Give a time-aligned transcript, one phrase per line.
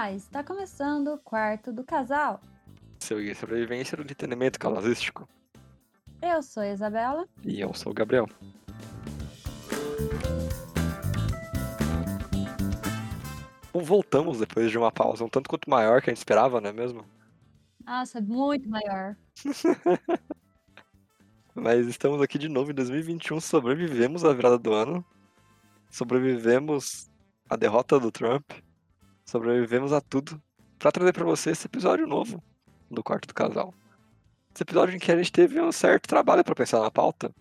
[0.00, 2.40] mais, tá começando o quarto do casal.
[3.00, 5.28] Seu guia de sobrevivência do entretenimento casalístico.
[6.22, 7.28] Eu sou a Isabela.
[7.44, 8.26] E eu sou o Gabriel.
[13.70, 16.70] Bom, voltamos depois de uma pausa um tanto quanto maior que a gente esperava, não
[16.70, 17.04] é mesmo?
[17.84, 19.14] Nossa, muito maior.
[21.54, 25.04] Mas estamos aqui de novo em 2021, sobrevivemos à virada do ano,
[25.90, 27.10] sobrevivemos
[27.50, 28.50] à derrota do Trump,
[29.30, 30.42] sobrevivemos a tudo
[30.76, 32.42] para trazer para você esse episódio novo
[32.90, 33.72] do Quarto do Casal.
[34.52, 37.32] Esse episódio em que a gente teve um certo trabalho para pensar na pauta,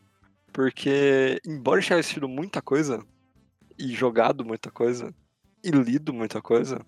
[0.54, 3.04] porque embora a gente tenha assistido muita coisa
[3.78, 5.12] e jogado muita coisa
[5.64, 6.80] e lido muita coisa,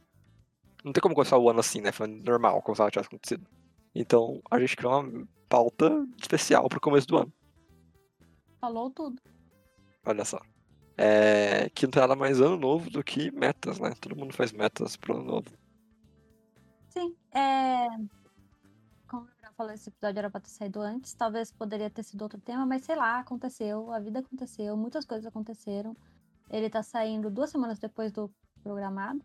[0.84, 1.92] não tem como começar o ano assim, né?
[1.92, 3.48] Foi normal, como se nada tivesse acontecido.
[3.96, 7.34] Então a gente criou uma pauta especial pro começo do ano.
[8.60, 9.20] Falou tudo.
[10.06, 10.40] Olha só.
[11.04, 13.92] É, que nada mais ano novo do que metas, né?
[14.00, 15.50] Todo mundo faz metas pro ano novo.
[16.90, 17.88] Sim, é.
[19.08, 21.14] Como o Gabriel falou, esse episódio era pra ter saído antes.
[21.16, 23.92] Talvez poderia ter sido outro tema, mas sei lá, aconteceu.
[23.92, 25.96] A vida aconteceu, muitas coisas aconteceram.
[26.50, 29.24] Ele tá saindo duas semanas depois do programado,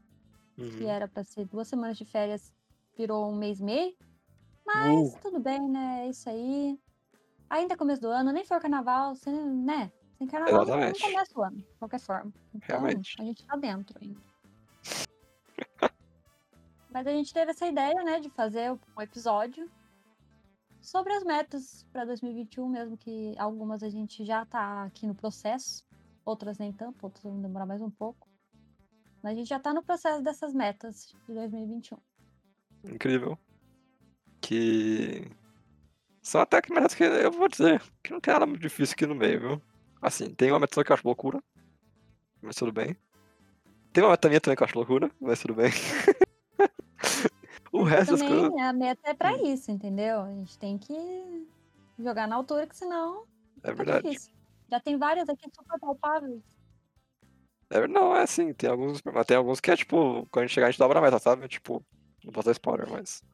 [0.56, 0.88] que Uhum.
[0.88, 2.52] era pra ser duas semanas de férias,
[2.96, 3.94] virou um mês e meio.
[4.64, 5.20] Mas Uh.
[5.20, 6.06] tudo bem, né?
[6.06, 6.78] É isso aí.
[7.50, 9.92] Ainda é começo do ano, nem foi carnaval, sem, né?
[10.18, 11.02] Sem carnaval não- não Exatamente.
[11.02, 12.32] começa o ano, de qualquer forma.
[12.54, 13.16] Então, Realmente.
[13.20, 14.20] a gente tá dentro ainda.
[16.90, 19.70] Mas a gente teve essa ideia, né, de fazer um episódio
[20.80, 25.84] sobre as metas para 2021, mesmo que algumas a gente já tá aqui no processo,
[26.24, 28.26] outras nem tanto, outras vão demorar mais um pouco.
[29.22, 31.98] Mas a gente já tá no processo dessas metas de 2021.
[32.84, 33.38] Incrível.
[34.40, 35.30] Que.
[36.22, 39.06] São até que metas que eu vou dizer que não tem nada muito difícil aqui
[39.06, 39.62] no meio, viu?
[40.06, 41.42] Assim, tem uma meta que eu acho loucura,
[42.40, 42.96] mas tudo bem.
[43.92, 45.72] Tem uma meta minha também que eu acho loucura, mas tudo bem.
[47.72, 48.60] o resto Também coisas.
[48.60, 49.52] a meta é pra Hum.
[49.52, 50.20] isso, entendeu?
[50.20, 51.48] A gente tem que
[51.98, 53.24] jogar na altura, que senão
[53.64, 54.06] É tá verdade.
[54.08, 54.32] difícil.
[54.70, 56.40] Já tem várias aqui super palpáveis.
[57.68, 60.68] É, não, é assim, tem alguns, tem alguns que é tipo, quando a gente chegar
[60.68, 61.48] a gente dobra a meta, sabe?
[61.48, 61.84] Tipo,
[62.22, 63.24] não posso dar spoiler, mas.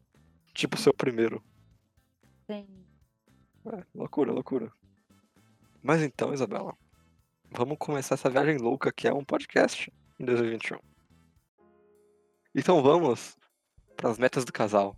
[0.54, 1.44] Tipo o seu primeiro.
[2.46, 2.66] Tem.
[3.66, 4.72] É, loucura, loucura.
[5.82, 6.76] Mas então, Isabela,
[7.50, 10.78] vamos começar essa viagem louca que é um podcast em 2021.
[12.54, 13.36] Então vamos
[13.96, 14.96] para as metas do casal.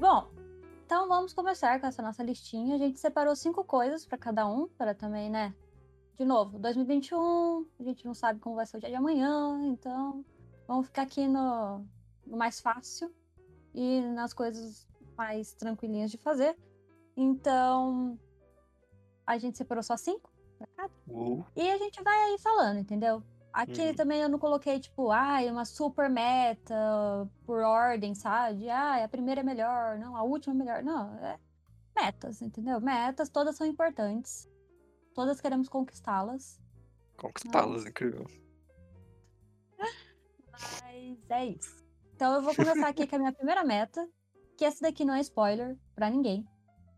[0.00, 0.28] Bom,
[0.84, 2.74] então vamos começar com essa nossa listinha.
[2.74, 5.54] A gente separou cinco coisas para cada um, para também, né?
[6.18, 10.24] De novo, 2021, a gente não sabe como vai ser o dia de amanhã, então
[10.66, 11.86] vamos ficar aqui no,
[12.26, 13.14] no mais fácil
[13.74, 14.86] e nas coisas
[15.16, 16.56] mais tranquilinhas de fazer.
[17.16, 18.18] Então,
[19.26, 20.92] a gente separou só cinco pra cada.
[21.08, 23.22] Uh, E a gente vai aí falando, entendeu?
[23.52, 23.94] Aqui Uhum.
[23.94, 26.74] também eu não coloquei, tipo, ai, uma super meta
[27.44, 28.70] por ordem, sabe?
[28.70, 30.82] Ah, a primeira é melhor, não, a última é melhor.
[30.84, 31.38] Não, é
[31.96, 32.80] metas, entendeu?
[32.80, 34.48] Metas, todas são importantes.
[35.14, 36.60] Todas queremos conquistá-las.
[37.16, 38.24] conquistá-las, incrível.
[40.52, 41.79] Mas é isso.
[42.20, 44.06] Então eu vou começar aqui com a minha primeira meta,
[44.54, 46.46] que essa daqui não é spoiler pra ninguém.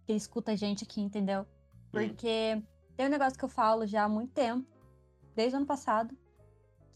[0.05, 1.47] Que escuta a gente aqui, entendeu?
[1.93, 2.61] Porque
[2.97, 4.67] tem um negócio que eu falo já há muito tempo,
[5.37, 6.13] desde o ano passado,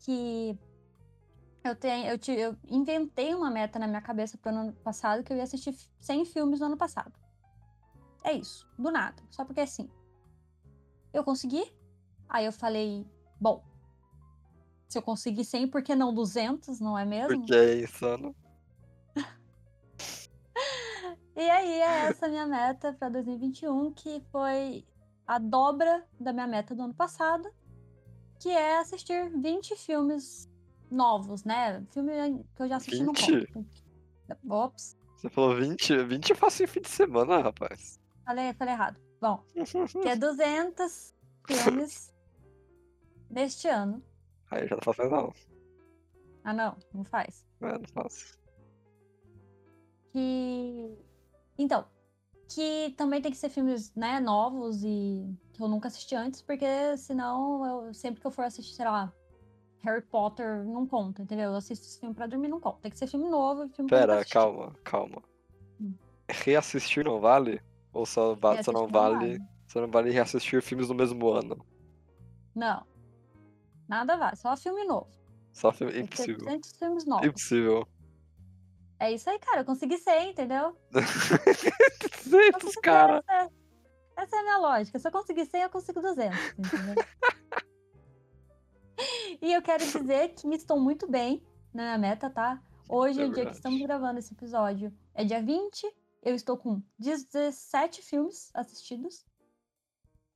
[0.01, 0.59] que
[1.63, 5.33] eu tenho, eu, ti- eu inventei uma meta na minha cabeça pro ano passado que
[5.33, 7.13] eu ia assistir 100 filmes no ano passado.
[8.25, 9.89] É isso, do nada, só porque assim.
[11.13, 11.65] Eu consegui,
[12.29, 13.07] aí eu falei,
[13.41, 13.63] bom,
[14.89, 17.39] se eu conseguir 100, por que não 200, não é mesmo?
[17.41, 18.35] Porque é insano.
[21.39, 24.87] E aí é essa minha meta para 2021, que foi
[25.27, 27.47] a dobra da minha meta do ano passado,
[28.41, 30.49] que é assistir 20 filmes
[30.91, 31.85] novos, né?
[31.91, 33.49] Filme que eu já assisti no 20?
[34.49, 36.05] Ops, Você falou 20?
[36.05, 38.01] 20 eu faço em fim de semana, rapaz.
[38.25, 38.99] falei, falei errado.
[39.21, 39.45] Bom,
[40.03, 41.15] que é 200
[41.47, 42.15] filmes
[43.29, 44.03] deste ano.
[44.51, 45.33] Aí eu já faço mais não.
[46.45, 47.47] Ah, não, não faz.
[47.61, 48.39] É, não faço.
[50.13, 50.99] que
[51.59, 51.85] então
[52.49, 56.97] que também tem que ser filmes né novos e que eu nunca assisti antes porque
[56.97, 59.13] senão eu sempre que eu for assistir sei lá
[59.83, 62.99] Harry Potter não conta entendeu eu assisto esse filme pra dormir não conta tem que
[62.99, 65.23] ser filme novo e filme Pera, calma, calma.
[65.81, 65.93] Hum.
[66.31, 67.61] Reassistir não vale?
[67.93, 71.65] Ou só, va- só não vale, só não vale reassistir filmes do mesmo ano?
[72.55, 72.87] não
[73.89, 75.09] nada vai só filme novo
[75.53, 75.93] Só filme.
[75.93, 76.39] ser Impossível.
[76.45, 77.89] 200 filmes novos Impossível.
[78.99, 80.77] é isso aí cara eu consegui ser entendeu
[82.25, 83.23] 200, Eu cara.
[83.29, 83.53] Essa,
[84.17, 84.99] essa é a minha lógica.
[84.99, 86.95] Se eu conseguir 100, eu consigo 200, entendeu?
[89.43, 92.63] E eu quero dizer que estou muito bem na minha meta, tá?
[92.89, 95.87] Hoje, É o dia que estamos gravando esse episódio, é dia 20.
[96.23, 99.25] Eu estou com 17 filmes assistidos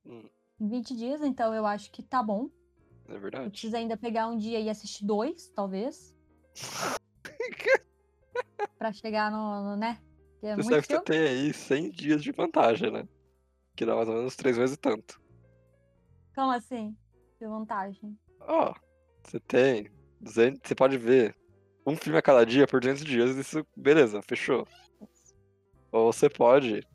[0.05, 0.29] Hum.
[0.59, 2.49] em 20 dias, então eu acho que tá bom.
[3.11, 3.49] É Eu verdade.
[3.49, 6.15] preciso ainda pegar um dia e assistir dois, talvez.
[8.77, 10.01] pra chegar no, no, né?
[10.41, 13.07] É Você sabe que você tem aí 100 dias de vantagem, né?
[13.75, 15.21] Que dá mais ou menos três vezes tanto.
[16.33, 16.95] Como assim?
[17.39, 18.17] De vantagem.
[18.39, 18.73] Ó,
[19.23, 21.35] você tem 200, você pode ver
[21.85, 24.65] um filme a cada dia por 200 dias, isso, beleza, fechou.
[25.91, 26.87] Ou você pode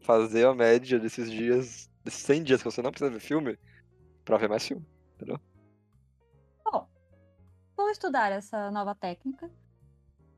[0.00, 3.58] fazer a média desses dias, desses 100 dias que você não precisa ver filme,
[4.24, 4.84] pra ver mais filme.
[7.76, 9.50] Vou estudar essa nova técnica.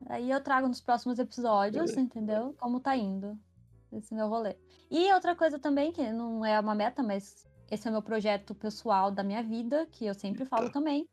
[0.07, 2.01] Aí eu trago nos próximos episódios, Beleza.
[2.01, 2.55] entendeu?
[2.59, 3.39] Como tá indo
[3.93, 4.57] esse meu rolê.
[4.91, 8.55] E outra coisa também, que não é uma meta, mas esse é o meu projeto
[8.55, 10.73] pessoal da minha vida, que eu sempre falo Eita.
[10.73, 11.09] também.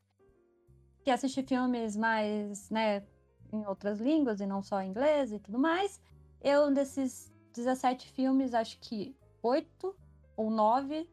[1.03, 3.05] Que é assistir filmes mais, né,
[3.53, 6.01] em outras línguas e não só em inglês e tudo mais.
[6.41, 9.95] Eu, desses 17 filmes, acho que 8
[10.35, 11.07] ou 9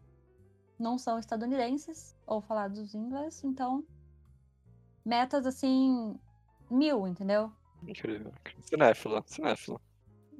[0.78, 3.84] não são estadunidenses ou falados em inglês, então
[5.04, 6.18] metas assim,
[6.70, 7.52] mil, entendeu?
[7.86, 8.32] Incrível.
[8.60, 9.80] Cinéfila, cinéfila.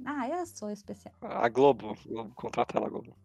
[0.05, 1.13] Ah, eu sou especial.
[1.21, 3.15] A Globo, Globo, contrata ela, Globo.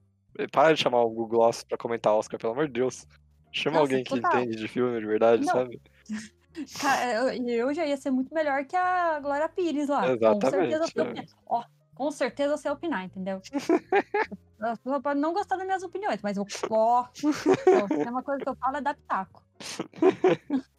[0.53, 3.07] Para de chamar o Google Gloss pra comentar Oscar, pelo amor de Deus.
[3.53, 4.43] Chama Nossa, alguém que total.
[4.43, 5.53] entende de filme de verdade, Não.
[5.53, 5.81] sabe?
[6.81, 10.03] Cara, eu, já ia ser muito melhor que a Glória Pires lá.
[10.03, 11.05] Com certeza Exatamente, eu sei é.
[11.05, 11.25] opinar.
[11.47, 11.65] Ó,
[11.95, 13.41] com certeza sei opinar, entendeu?
[14.61, 17.07] A pessoa pode não gostar das minhas opiniões, mas eu, ó,
[18.07, 19.45] é uma coisa que eu falo é dar pitaco.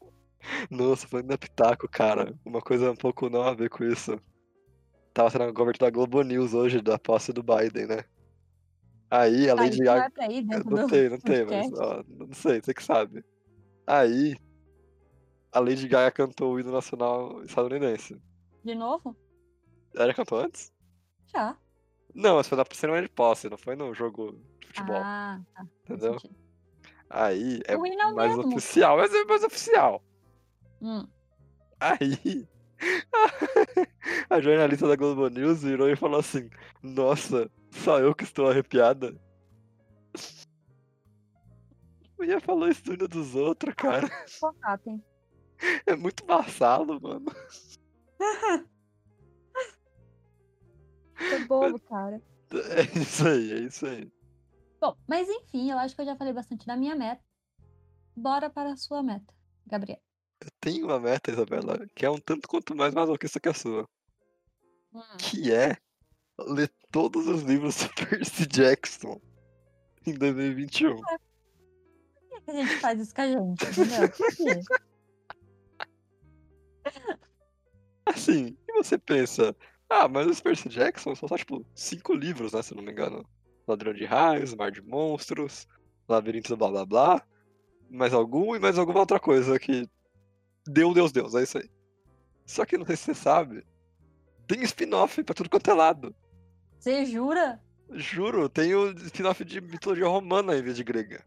[0.69, 4.19] Nossa, falando da Pitaco, cara, uma coisa um pouco não a ver com isso.
[5.13, 8.03] Tava sendo a cobertura da Globo News hoje da posse do Biden, né?
[9.11, 11.45] Aí a Tá, Lady isso não é pra ir dentro Não do tem, não tem,
[11.45, 13.23] mas ó, não sei, você que sabe.
[13.87, 14.35] Aí
[15.51, 18.21] a Lady Gaga cantou o hino nacional estadunidense.
[18.63, 19.15] De novo?
[19.95, 20.71] Ela já cantou antes?
[21.33, 21.57] Já.
[22.19, 25.65] Não, mas foi na cerimônia de posse, não foi no jogo de futebol, Ah, tá.
[25.85, 26.17] entendeu?
[27.09, 28.51] Aí é mais mesmo.
[28.51, 30.03] oficial, mas é mais oficial.
[30.81, 31.07] Hum.
[31.79, 32.45] Aí
[34.29, 36.49] a jornalista da Globo News virou e falou assim:
[36.83, 39.15] Nossa, só eu que estou arrepiada.
[42.21, 44.07] Ia falar isso do dos outros, cara.
[45.85, 47.25] É muito vassalo, mano.
[51.19, 52.21] É bobo, cara.
[52.51, 54.11] É isso aí, é isso aí.
[54.81, 57.21] Bom, mas enfim, eu acho que eu já falei bastante da minha meta.
[58.15, 59.31] Bora para a sua meta,
[59.67, 60.01] Gabriel.
[60.41, 63.87] Eu tenho uma meta, Isabela, que é um tanto quanto mais masoquista que a sua.
[64.91, 65.01] Hum.
[65.19, 65.77] Que é
[66.39, 69.21] ler todos os livros do Percy Jackson
[70.07, 70.95] em 2021.
[70.95, 71.05] Por
[72.29, 74.09] que que a gente faz isso com a gente, entendeu?
[74.09, 74.61] Por quê?
[78.05, 79.55] Assim, e você pensa,
[79.89, 83.27] ah, mas os Percy Jackson são só, tipo, cinco livros, né, se não me engano.
[83.67, 85.67] Ladrão de Raios, Mar de Monstros,
[86.07, 87.27] Labirinto do Blá Blá Blá,
[87.89, 89.87] mais algum e mais alguma outra coisa que...
[90.67, 91.69] Deu, Deus, Deus, é isso aí.
[92.45, 93.65] Só que não sei se você sabe,
[94.47, 96.15] tem spin-off pra tudo quanto é lado.
[96.79, 97.61] Você jura?
[97.91, 101.23] Juro, tem o spin-off de mitologia romana em vez de grega.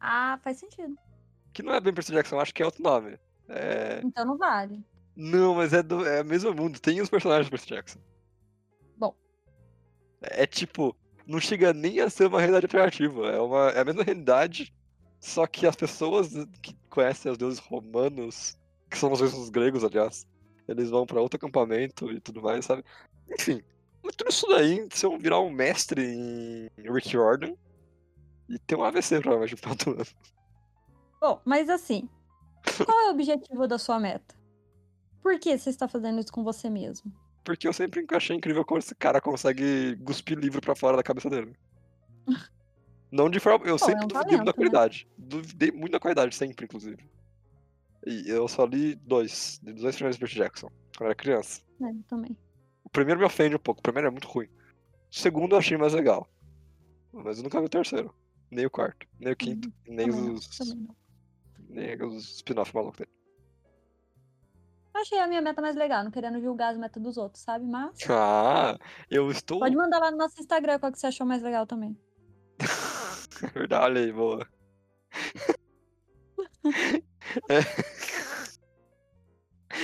[0.00, 0.96] Ah, faz sentido.
[1.52, 3.18] Que não é bem Percy Jackson, acho que é outro nome.
[3.48, 4.00] É...
[4.04, 4.84] Então não vale.
[5.16, 7.98] Não, mas é, do, é o mesmo mundo, tem os personagens do Percy Jackson.
[8.98, 9.14] Bom.
[10.20, 10.94] É tipo,
[11.26, 13.30] não chega nem a ser uma realidade alternativa.
[13.30, 14.74] É, uma, é a mesma realidade,
[15.18, 16.28] só que as pessoas
[16.60, 18.58] que conhecem os deuses romanos,
[18.90, 20.26] que são os deuses gregos, aliás,
[20.68, 22.84] eles vão pra outro acampamento e tudo mais, sabe?
[23.30, 23.62] Enfim,
[24.02, 27.54] tudo isso daí, se eu virar um mestre em Rick Jordan
[28.48, 30.06] e ter um AVC provavelmente no final do ano.
[31.20, 32.08] Bom, mas assim,
[32.84, 34.35] qual é o objetivo da sua meta?
[35.22, 37.12] Por que você está fazendo isso com você mesmo?
[37.44, 41.30] Porque eu sempre achei incrível como esse cara consegue cuspir livro pra fora da cabeça
[41.30, 41.56] dele.
[43.10, 43.64] Não de forma.
[43.66, 44.52] Eu Bom, é sempre um duvidei muito da né?
[44.52, 45.08] qualidade.
[45.16, 47.08] Duvidei muito da qualidade, sempre, inclusive.
[48.04, 51.62] E eu só li dois, de dois primeiros Percy Jackson, quando eu era criança.
[51.80, 52.36] É, eu também.
[52.84, 54.46] O primeiro me ofende um pouco, o primeiro é muito ruim.
[54.46, 56.28] O segundo eu achei mais legal.
[57.12, 58.14] Mas eu nunca vi o terceiro.
[58.50, 60.46] Nem o quarto, nem o quinto, nem Também não, os.
[60.56, 60.96] também não.
[61.68, 63.10] Nem os spin-off malucos dele.
[65.00, 67.64] Achei a minha meta mais legal, não querendo julgar as metas dos outros, sabe?
[67.66, 68.76] Mas Ah,
[69.10, 69.60] eu estou.
[69.60, 71.96] pode mandar lá no nosso Instagram qual que você achou mais legal também.
[73.54, 74.46] Verdade, olha aí, boa.
[77.50, 77.60] É.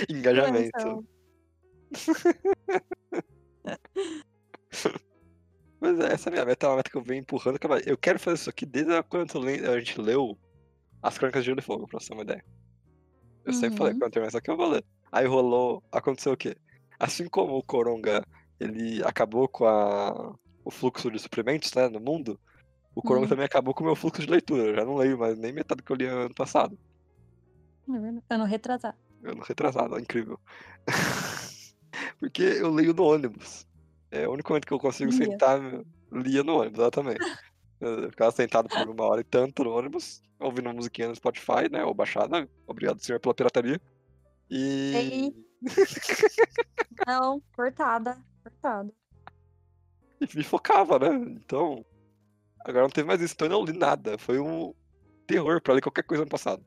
[0.08, 0.70] Engajamento.
[0.78, 1.04] Então,
[5.80, 7.58] Mas é, essa é a minha meta, é uma meta que eu venho empurrando.
[7.58, 10.38] que Eu quero fazer isso aqui desde quando eu a gente leu
[11.02, 12.44] As Crônicas de Gelo e Fogo, pra você ter uma ideia.
[13.44, 13.98] Eu sempre falei, Uhum.
[13.98, 14.84] quando terminar isso aqui eu vou ler.
[15.12, 15.82] Aí rolou.
[15.92, 16.56] Aconteceu o quê?
[16.98, 18.24] Assim como o Coronga
[18.58, 22.40] ele acabou com a, o fluxo de suprimentos né, no mundo,
[22.94, 23.28] o Coronga Hum.
[23.30, 24.62] também acabou com o meu fluxo de leitura.
[24.62, 26.78] Eu já não leio mais nem metade do que eu li ano passado.
[27.88, 28.34] É.
[28.34, 28.96] Ano retrasado.
[29.24, 30.38] Ano retrasado, ó, incrível.
[32.18, 33.66] Porque eu leio no ônibus.
[34.10, 35.26] É o único momento que eu consigo Lia.
[35.26, 35.60] sentar,
[36.12, 37.18] lia no ônibus, exatamente.
[37.80, 41.68] Eu ficava sentado por uma hora e tanto no ônibus, ouvindo uma musiquinha no Spotify,
[41.68, 41.84] né?
[41.84, 42.48] Ou baixada.
[42.64, 43.80] Obrigado, senhor, pela pirataria.
[44.52, 44.94] E.
[44.94, 45.46] Ei.
[47.06, 48.22] Não, cortada.
[48.42, 48.92] Cortada.
[50.20, 51.08] e me focava, né?
[51.42, 51.82] Então.
[52.64, 54.16] Agora não teve mais isso, então eu não li nada.
[54.18, 54.72] Foi um
[55.26, 56.64] terror pra ler qualquer coisa no passado.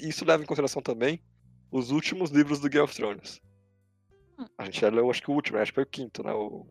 [0.00, 1.20] Isso leva em consideração também
[1.72, 3.40] os últimos livros do Game of Thrones.
[4.38, 4.44] Hum.
[4.56, 5.62] A gente já leu, acho que o último, né?
[5.62, 6.32] acho que foi o quinto, né?
[6.32, 6.64] O...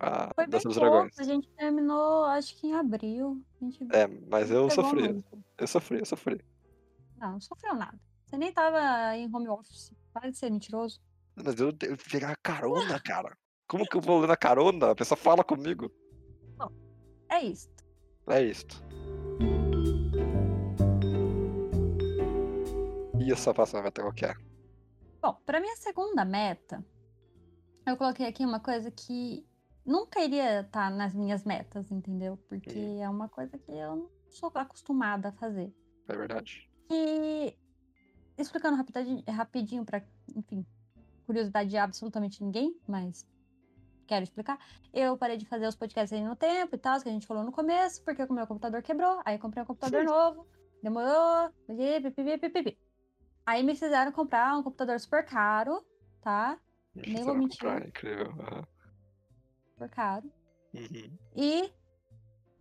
[0.00, 0.76] A Foi Dança dos.
[0.76, 1.16] Dragões.
[1.18, 3.40] A gente terminou, acho que em abril.
[3.92, 5.02] É, mas eu sofri.
[5.02, 5.44] muito.
[5.56, 6.44] Eu sofri, eu sofri.
[7.18, 7.98] Não, não sofreu nada.
[8.24, 9.92] Você nem tava em home office.
[10.12, 11.00] Para de ser mentiroso.
[11.34, 13.36] Mas eu, eu pegava carona, cara.
[13.68, 14.90] Como que eu vou ler na carona?
[14.90, 15.90] A pessoa fala comigo.
[17.28, 17.68] É isso.
[18.28, 18.82] É isto.
[23.18, 24.34] E essa próxima meta qual que é?
[25.20, 26.84] Bom, pra minha segunda meta,
[27.84, 29.44] eu coloquei aqui uma coisa que
[29.84, 32.36] nunca iria estar nas minhas metas, entendeu?
[32.48, 35.74] Porque é uma coisa que eu não sou acostumada a fazer.
[36.08, 36.65] É verdade.
[36.90, 37.56] E
[38.38, 40.02] explicando rapidinho, rapidinho para,
[40.34, 40.64] enfim,
[41.26, 43.26] curiosidade de absolutamente ninguém, mas
[44.06, 44.58] quero explicar.
[44.92, 47.44] Eu parei de fazer os podcasts aí no tempo e tal, que a gente falou
[47.44, 50.46] no começo, porque o meu computador quebrou, aí comprei um computador novo,
[50.82, 51.50] demorou,
[53.44, 55.84] aí me fizeram comprar um computador super caro,
[56.20, 56.58] tá?
[56.94, 57.58] Me Nem vou mentir.
[57.58, 58.66] comprar, incrível.
[59.72, 60.32] Super caro.
[60.72, 61.18] Uhum.
[61.34, 61.72] E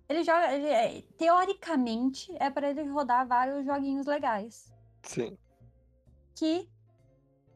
[0.08, 0.54] ele joga.
[0.54, 4.72] Ele, é, teoricamente, é para ele rodar vários joguinhos legais.
[5.04, 5.38] Sim.
[6.36, 6.70] Que,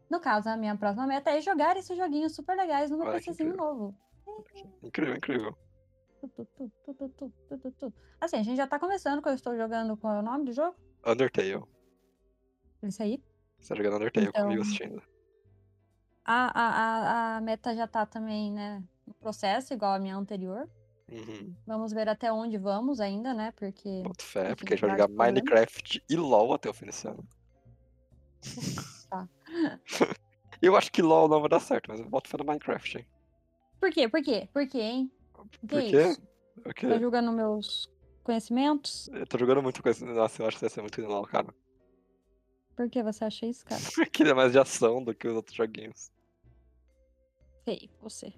[0.09, 3.95] no caso, a minha próxima meta é jogar esses joguinhos super legais no PCzinho novo.
[4.81, 5.57] Incrível, incrível.
[8.19, 9.95] Assim, a gente já tá começando que eu estou jogando.
[9.95, 10.75] Qual é o nome do jogo?
[11.05, 11.63] Undertale.
[12.83, 13.23] Isso aí?
[13.59, 15.01] Você tá jogando Undertale então, comigo assistindo.
[16.25, 18.83] A, a, a, a meta já tá também, né?
[19.05, 20.69] No processo, igual a minha anterior.
[21.11, 21.55] Uhum.
[21.65, 24.01] Vamos ver até onde vamos ainda, né, porque...
[24.03, 25.07] Boto fé, porque a gente vai jogar.
[25.07, 27.25] Minecraft e LOL até o fim desse ano.
[29.09, 29.27] Tá.
[30.61, 33.07] Eu acho que LOL não vai dar certo, mas eu boto fé no Minecraft, hein?
[33.79, 34.09] Por quê?
[34.09, 34.49] Por quê?
[34.53, 35.11] Por quê, hein?
[35.61, 36.09] Que Por é quê?
[36.09, 36.21] isso?
[36.65, 36.87] O quê?
[36.87, 37.89] Tá julgando meus
[38.23, 39.07] conhecimentos?
[39.13, 40.03] Eu tô jogando muito esse.
[40.03, 41.47] Nossa, eu acho que vai ser muito LOL, cara.
[42.75, 43.81] Por que você acha isso, cara?
[43.95, 46.11] Porque ele é mais de ação do que os outros joguinhos.
[47.63, 48.33] Feio, você.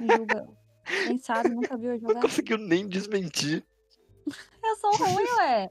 [0.00, 0.48] Me julga.
[1.06, 2.20] Quem sabe, nunca viu eu Não jogar.
[2.22, 3.64] conseguiu nem desmentir.
[4.62, 5.70] Eu sou ruim, ué.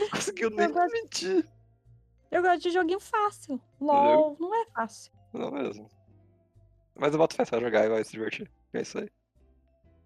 [0.00, 1.48] Não conseguiu nem gosto- desmentir.
[2.30, 3.60] Eu gosto de joguinho fácil.
[3.80, 5.12] LOL não é fácil.
[5.32, 5.90] Não mesmo.
[6.94, 8.50] Mas eu boto fé, você vai jogar e vai se divertir.
[8.72, 9.10] É isso aí.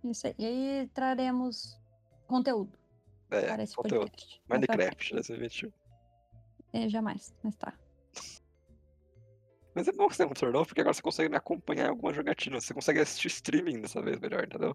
[0.05, 0.35] Isso aí.
[0.39, 1.81] E aí traremos
[2.27, 2.79] conteúdo
[3.31, 4.11] É, esse conteúdo.
[4.11, 4.43] podcast.
[4.49, 5.71] Minecraft 2021.
[5.71, 5.75] frente.
[6.73, 7.73] É, jamais, mas tá.
[9.77, 11.85] Mas é bom que você tem um computador novo, porque agora você consegue me acompanhar
[11.85, 12.59] em alguma jogatina.
[12.59, 14.75] Você consegue assistir streaming dessa vez melhor, entendeu?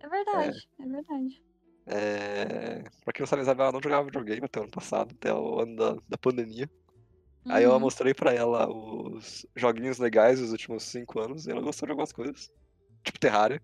[0.00, 1.42] É verdade, é, verdade.
[1.86, 2.84] É...
[3.02, 5.76] Pra quem não sabe, Isabela não jogava videogame até o ano passado, até o ano
[5.76, 6.70] da, da pandemia.
[7.46, 7.80] Aí eu Uhum.
[7.80, 12.12] mostrei pra ela os joguinhos legais dos últimos cinco anos e ela gostou de algumas
[12.12, 12.52] coisas.
[13.02, 13.62] Tipo Terraria.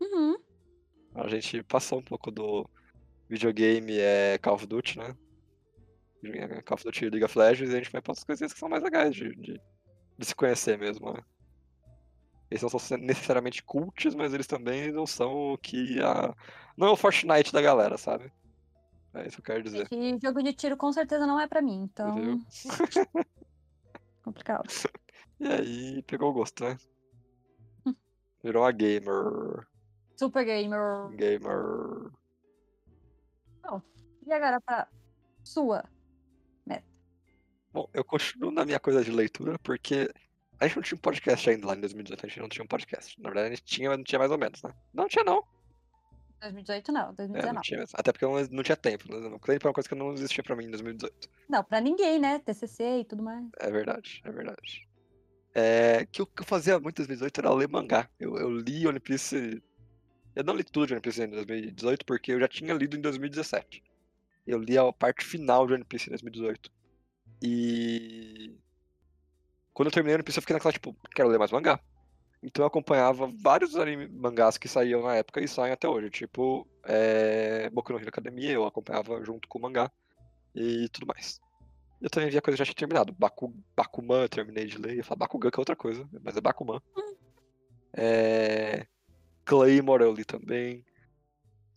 [0.00, 0.38] Uhum.
[1.14, 2.66] A gente passou um pouco do
[3.28, 5.14] videogame é Call of Duty, né?
[6.64, 8.68] Call of Duty League of Legends e a gente vai pra outras coisinhas que são
[8.68, 9.60] mais legais de, de,
[10.18, 11.20] de se conhecer mesmo, né?
[12.50, 16.34] Eles não são necessariamente cults, mas eles também não são o que a.
[16.76, 18.32] Não é o Fortnite da galera, sabe?
[19.14, 19.88] É isso que eu quero dizer.
[19.92, 22.14] E jogo de tiro com certeza não é pra mim, então.
[22.14, 22.40] Viu?
[24.22, 24.66] Complicado.
[25.42, 26.76] E aí pegou o gosto, né?
[27.86, 27.94] Hum.
[28.44, 29.66] Virou uma gamer.
[30.14, 31.08] Super Gamer.
[31.16, 32.10] Gamer.
[34.30, 34.86] E agora pra
[35.42, 35.84] sua.
[37.72, 40.10] Bom, eu continuo na minha coisa de leitura, porque
[40.58, 42.68] a gente não tinha um podcast ainda lá em 2018, a gente não tinha um
[42.68, 43.20] podcast.
[43.20, 44.72] Na verdade, a gente tinha, mas não tinha mais ou menos, né?
[44.92, 45.42] Não tinha não.
[46.40, 47.60] 2018 não, É, não 2019.
[47.66, 47.94] tinha mesmo.
[47.98, 49.04] Até porque eu não, não tinha tempo.
[49.12, 49.38] Né?
[49.42, 51.28] Clipe é uma coisa que não existia pra mim em 2018.
[51.48, 52.38] Não, pra ninguém, né?
[52.38, 53.44] TCC e tudo mais.
[53.58, 54.88] É verdade, é verdade.
[55.54, 58.08] É, que o que eu fazia muito em 2018 era ler mangá.
[58.18, 59.62] Eu, eu li One Piece.
[60.34, 63.00] Eu não li tudo de One Piece em 2018, porque eu já tinha lido em
[63.00, 63.82] 2017.
[64.46, 66.70] Eu li a parte final de One Piece em 2018.
[67.42, 68.58] E.
[69.72, 71.80] Quando eu terminei One Piece, eu fiquei naquela, tipo, quero ler mais mangá.
[72.42, 76.10] Então eu acompanhava vários anime, mangás que saíam na época e saem até hoje.
[76.10, 77.68] Tipo, é...
[77.70, 79.90] Boku no Hero Academia, eu acompanhava junto com o mangá
[80.54, 81.40] e tudo mais.
[82.00, 83.12] Eu também via coisa que já tinha terminado.
[83.12, 84.96] Baku, Bakuman, eu terminei de ler.
[84.98, 86.80] Eu falo Bakugan, que é outra coisa, mas é Bakuman.
[87.92, 88.86] É...
[89.44, 90.84] Claymore eu li também.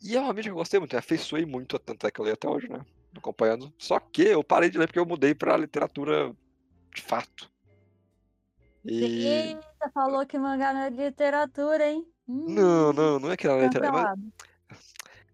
[0.01, 2.33] E é uma mídia que eu gostei muito, afeiçoei muito, tanto é que eu leio
[2.33, 2.85] até hoje, né?
[3.17, 3.73] Acompanhando.
[3.77, 6.33] Só que eu parei de ler porque eu mudei pra literatura
[6.93, 7.51] de fato.
[8.83, 9.25] E...
[9.25, 12.05] Eita, falou que mangá não é literatura, hein?
[12.27, 14.15] Não, hum, não, não é que era literatura.
[14.15, 14.19] Mas...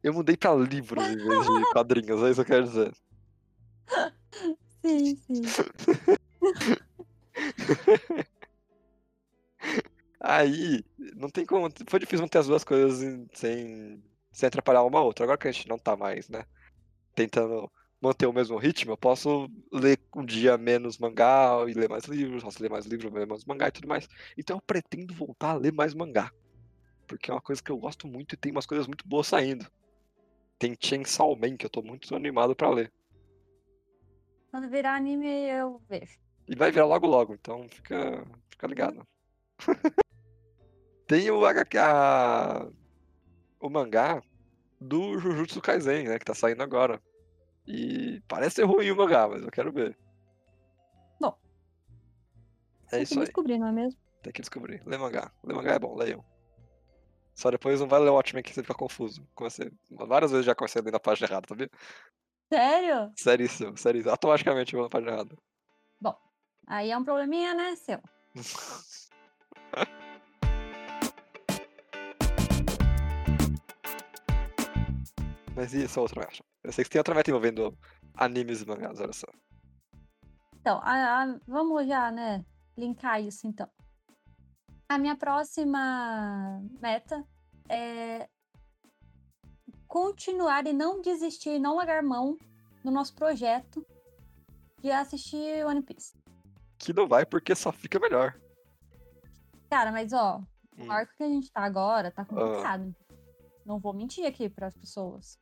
[0.02, 2.94] Eu mudei pra livros em vez de quadrinhos, é isso que eu quero dizer.
[4.82, 5.42] Sim, sim.
[10.22, 10.84] Aí,
[11.16, 11.70] não tem como.
[11.88, 13.00] Foi difícil manter as duas coisas
[13.34, 15.24] sem, sem atrapalhar uma outra.
[15.24, 16.46] Agora que a gente não tá mais, né?
[17.20, 17.70] Tentando
[18.02, 22.42] manter o mesmo ritmo, eu posso ler um dia menos mangá e ler mais livros,
[22.42, 24.08] posso ler mais livros, ler mais mangá e tudo mais.
[24.38, 26.32] Então eu pretendo voltar a ler mais mangá.
[27.06, 29.70] Porque é uma coisa que eu gosto muito e tem umas coisas muito boas saindo.
[30.58, 32.94] Tem Chainsaw Man, que eu tô muito animado para ler.
[34.50, 36.18] Quando virar anime, eu vejo.
[36.48, 39.06] E vai virar logo logo, então fica, fica ligado.
[41.06, 42.72] tem o HK,
[43.60, 44.24] o mangá
[44.80, 47.02] do Jujutsu Kaisen, né, que tá saindo agora.
[47.70, 49.96] E parece ser ruim o mangá, mas eu quero ver.
[51.22, 51.38] Bom.
[52.88, 53.26] É tem isso que aí.
[53.26, 54.02] descobrir, não é mesmo?
[54.24, 54.82] Tem que descobrir.
[54.88, 55.32] Lê mangá.
[55.44, 56.26] Lê mangá é bom, leiam.
[57.36, 59.24] Só depois não vai ler o Watchmen que você fica confuso.
[59.36, 61.70] Comecei, várias vezes já comecei a ler na página errada, sabia?
[62.52, 63.14] Sério?
[63.16, 64.12] Seríssimo, seríssimo.
[64.12, 65.38] Automaticamente eu vou na página errada.
[66.02, 66.18] Bom,
[66.66, 68.02] aí é um probleminha, né, seu?
[75.60, 76.42] Mas e essa outra meta?
[76.64, 77.78] Eu sei que tem outra meta envolvendo
[78.14, 79.28] animes e mangás, olha só.
[80.56, 82.46] Então, a, a, vamos já, né,
[82.78, 83.70] linkar isso então.
[84.88, 87.28] A minha próxima meta
[87.68, 88.30] é
[89.86, 92.38] continuar e não desistir, não largar mão
[92.82, 93.86] do nosso projeto
[94.82, 96.14] de assistir One Piece.
[96.78, 98.34] Que não vai porque só fica melhor.
[99.70, 100.38] Cara, mas ó,
[100.78, 100.88] hum.
[100.88, 102.96] o arco que a gente tá agora tá complicado.
[102.98, 103.16] Ah.
[103.66, 105.38] Não vou mentir aqui para as pessoas.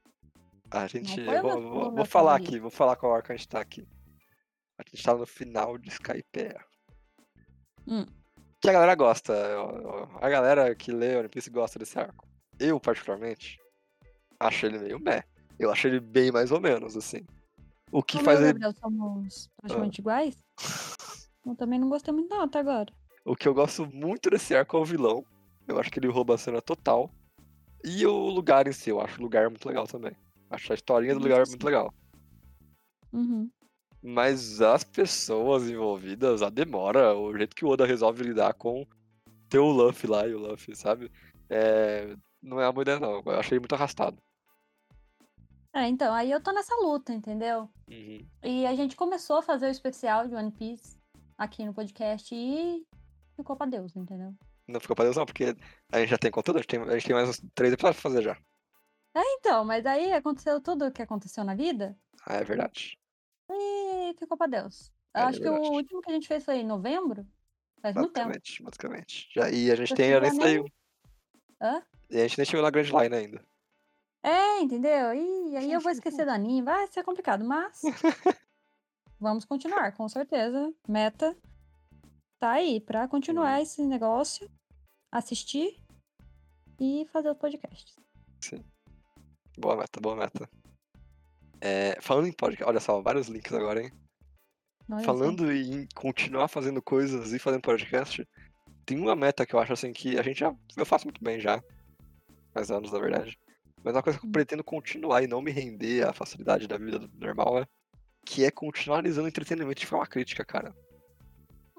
[0.72, 1.24] A gente.
[1.24, 3.88] Vou, vou, vou falar aqui, vou falar qual arco a gente tá aqui.
[4.78, 6.56] A gente tá no final de Skype.
[7.88, 8.06] Hum.
[8.60, 9.34] Que a galera gosta.
[10.22, 12.28] A galera que lê One Piece gosta desse arco.
[12.60, 13.60] Eu, particularmente,
[14.40, 15.24] acho ele meio meh.
[15.60, 17.26] Eu acho ele bem mais ou menos, assim.
[17.92, 18.54] O que Como faz ele.
[18.54, 20.02] Gabriel, somos praticamente ah.
[20.02, 20.36] iguais?
[21.46, 22.92] Eu também não gostei muito, não, até agora.
[23.24, 25.26] O que eu gosto muito desse arco é o vilão.
[25.68, 27.10] Eu acho que ele rouba a cena total.
[27.84, 30.16] E o lugar em si, eu acho o lugar muito legal também.
[30.50, 31.94] Acho a historinha do lugar muito legal.
[33.12, 33.50] Uhum.
[34.02, 38.86] Mas as pessoas envolvidas, a demora, o jeito que o Oda resolve lidar com
[39.50, 41.12] ter o Luffy lá e o Luffy, sabe?
[41.50, 42.16] É...
[42.42, 43.22] Não é uma boa ideia, não.
[43.26, 44.18] Eu achei muito arrastado.
[45.74, 47.70] É, então, aí eu tô nessa luta, entendeu?
[47.90, 48.26] Uhum.
[48.44, 50.98] E a gente começou a fazer o especial de One Piece
[51.38, 52.86] aqui no podcast e
[53.36, 54.34] ficou pra Deus, entendeu?
[54.68, 55.56] Não ficou pra Deus, não, porque
[55.92, 58.02] a gente já tem conteúdo, a gente tem, a gente tem mais uns três episódios
[58.02, 58.38] pra fazer já.
[59.18, 61.98] É, então, mas aí aconteceu tudo o que aconteceu na vida.
[62.24, 63.00] Ah, é verdade.
[63.50, 64.92] E ficou pra Deus.
[65.16, 65.62] Eu é acho verdade.
[65.64, 67.26] que o último que a gente fez foi em novembro.
[67.82, 68.28] Faz muito tempo.
[68.28, 69.30] Basicamente, basicamente.
[69.34, 70.66] Já, e a gente tem, já nem saiu.
[71.60, 71.82] Hã?
[72.12, 73.46] E a gente nem chegou na Grand Line ainda.
[74.22, 75.16] É, entendeu?
[75.16, 77.82] E aí eu vou esquecer da Ninho, vai ser complicado, mas
[79.20, 80.72] vamos continuar, com certeza.
[80.88, 81.36] Meta
[82.38, 84.48] tá aí pra continuar esse negócio,
[85.12, 85.82] assistir
[86.80, 87.96] e fazer os podcasts.
[88.42, 88.64] Sim.
[89.58, 90.48] Boa meta, boa meta.
[91.60, 93.92] É, falando em podcast, olha só, vários links agora, hein?
[95.04, 98.26] Falando em continuar fazendo coisas e fazendo podcast,
[98.86, 100.56] tem uma meta que eu acho assim que a gente já.
[100.78, 101.62] Eu faço muito bem já.
[102.54, 103.38] Faz anos, na verdade.
[103.84, 104.32] Mas é uma coisa que eu hum.
[104.32, 107.66] pretendo continuar e não me render à facilidade da vida normal, né?
[108.26, 110.74] Que é continuar analisando entretenimento de forma crítica, cara.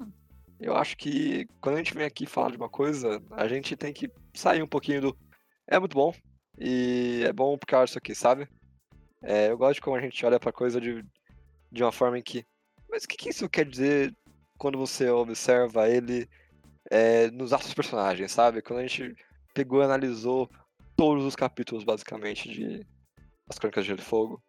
[0.01, 0.11] Hum.
[0.59, 3.93] Eu acho que quando a gente vem aqui falar de uma coisa, a gente tem
[3.93, 5.19] que sair um pouquinho do.
[5.67, 6.13] É muito bom,
[6.61, 8.49] e é bom por causa disso aqui, sabe?
[9.23, 11.05] É, eu gosto de como a gente olha pra coisa de,
[11.71, 12.45] de uma forma em que.
[12.91, 14.17] Mas o que, que isso quer dizer
[14.59, 16.29] quando você observa ele
[16.91, 18.61] é, nos atos dos personagens, sabe?
[18.61, 19.15] Quando a gente
[19.55, 20.51] pegou e analisou
[20.97, 22.87] todos os capítulos, basicamente, de
[23.49, 24.43] As Crônicas de Gelo e Fogo.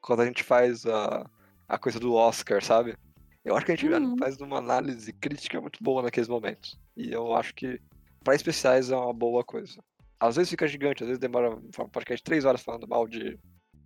[0.00, 1.28] Quando a gente faz a,
[1.68, 2.96] a coisa do Oscar, sabe?
[3.44, 4.16] Eu acho que a gente uhum.
[4.16, 6.78] faz uma análise crítica muito boa naqueles momentos.
[6.96, 7.80] E eu acho que
[8.24, 9.82] para especiais é uma boa coisa
[10.28, 13.38] às vezes fica gigante, às vezes demora um podcast três horas falando mal de.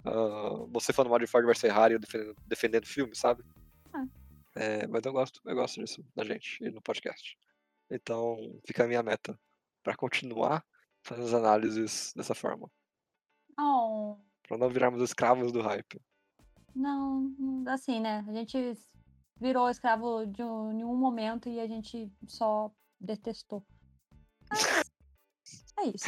[0.05, 3.42] Uh, você falando mal de Ford vs Ferrari e defendendo, defendendo filme, sabe?
[3.92, 4.05] Ah.
[4.55, 7.37] É, mas eu gosto, eu gosto disso da gente e no podcast.
[7.90, 9.38] Então, fica a minha meta.
[9.83, 10.64] Pra continuar
[11.05, 12.68] fazendo as análises dessa forma.
[13.59, 16.01] Oh, Pra não virarmos escravos do hype.
[16.75, 17.33] não,
[17.68, 18.25] assim, né?
[18.29, 18.77] A gente
[19.40, 22.70] virou escravo de um, em um momento e a gente só
[23.01, 23.64] detestou.
[25.79, 26.07] é isso.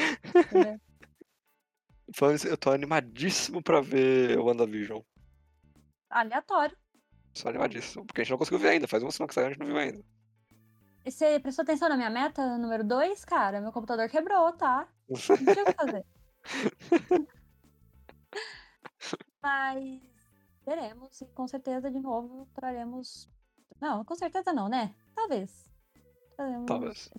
[2.15, 5.01] Falando isso, eu tô animadíssimo pra ver o WandaVision.
[6.11, 6.77] Aleatório.
[7.35, 8.05] Só animadíssimo.
[8.07, 8.89] Porque a gente não conseguiu ver ainda.
[8.89, 10.05] Faz uma semana que saiu, a gente não viu ainda.
[11.05, 13.61] E você prestou atenção na minha meta número 2, cara?
[13.61, 14.89] Meu computador quebrou, tá?
[15.09, 16.05] Não tinha o que fazer.
[19.43, 20.03] Mas
[20.65, 23.31] teremos e com certeza de novo traremos.
[23.81, 24.95] Não, com certeza não, né?
[25.15, 25.71] Talvez.
[26.37, 26.67] Traremos...
[26.67, 27.11] Talvez.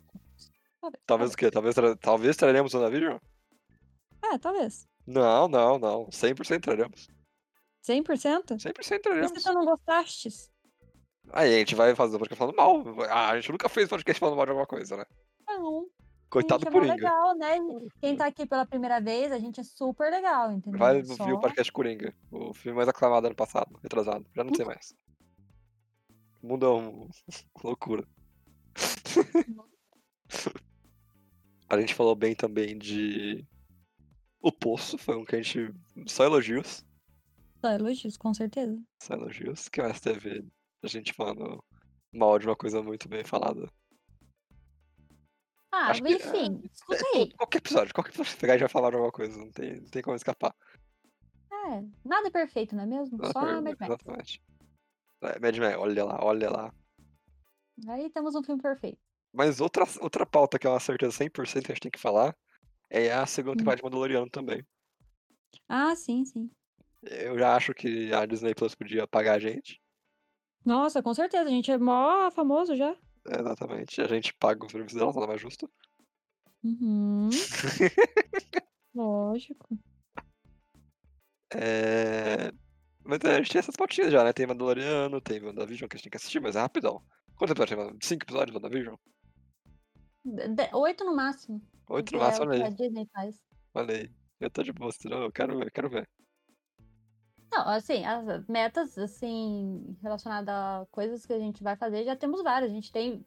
[0.82, 1.04] Talvez.
[1.06, 1.52] Talvez o quê?
[1.52, 1.96] Talvez, tra...
[1.98, 3.18] talvez traremos o WandaVision?
[4.24, 4.88] É, talvez.
[5.06, 6.06] Não, não, não.
[6.08, 7.08] 100% traremos.
[7.88, 8.58] 100%?
[8.58, 9.44] 100% Por que traremos.
[9.44, 10.52] tu não gostastes?
[11.32, 12.84] Aí a gente vai fazer o podcast falando mal.
[13.10, 15.06] Ah, a gente nunca fez podcast falando mal de alguma coisa, né?
[15.48, 15.88] Não.
[16.30, 16.94] Coitado do é Coringa.
[16.94, 17.58] legal, né?
[18.00, 20.78] Quem tá aqui pela primeira vez, a gente é super legal, entendeu?
[20.80, 22.14] Vai Só- ouvir o podcast Coringa.
[22.32, 24.26] O filme mais aclamado ano passado, retrasado.
[24.36, 24.94] Já não sei mais.
[26.42, 27.08] O mundo é uma
[27.64, 28.08] loucura.
[31.70, 33.46] a gente falou bem também de.
[34.42, 35.74] O Poço, foi um que a gente.
[36.08, 36.86] Só elogios.
[37.62, 38.82] Só elogios, com certeza.
[39.04, 39.68] Só elogios.
[39.70, 40.48] Que mais teve?
[40.84, 41.62] A gente falando
[42.14, 43.70] mal de uma coisa muito bem falada.
[45.72, 47.32] Ah, Acho que- enfim, escuta É, aí.
[47.34, 49.90] Qualquer episódio, qualquer episódio que você pegar já falar de alguma coisa, não tem, não
[49.90, 50.56] tem como escapar.
[51.52, 53.18] É, nada é perfeito, não é mesmo?
[53.18, 53.82] Nada Só Mad Max.
[53.82, 54.42] Exatamente.
[55.22, 56.74] É, Mad Max, olha lá, olha lá.
[57.88, 59.00] Aí temos um filme perfeito.
[59.34, 62.36] Mas outra, outra pauta que é uma certeza 100% que a gente tem que falar
[62.90, 63.58] é a segunda Hum.
[63.58, 64.66] temporada de Mandaloriano também.
[65.68, 66.50] Ah, sim, sim.
[67.04, 69.80] Eu já acho que a Disney Plus podia pagar a gente.
[70.66, 72.92] Nossa, com certeza, a gente é mó famoso já.
[73.28, 74.02] É, Exatamente.
[74.02, 75.70] A gente paga o serviço dela, nada mais justo.
[76.64, 77.30] Uhum.
[78.94, 79.78] Lógico.
[81.54, 82.52] É...
[83.04, 84.34] Mas é, a gente tem essas pautinhas já, né?
[84.34, 87.02] Tem Mandaloriano, tem WandaVision que a gente tem que assistir, mas é rapidão.
[87.36, 87.98] Quantos episódios tem?
[88.02, 88.96] Cinco episódios de WandaVision?
[90.24, 91.62] De- de- Oito no máximo.
[91.90, 92.76] Oito no máximo, é o que olha a aí.
[92.76, 93.36] Disney faz.
[93.74, 94.12] Olha aí.
[94.40, 96.08] Eu tô de boa, não, eu quero ver, eu quero ver.
[97.52, 102.44] Não, assim, as metas, assim, relacionadas a coisas que a gente vai fazer, já temos
[102.44, 102.72] várias.
[102.72, 103.26] A gente tem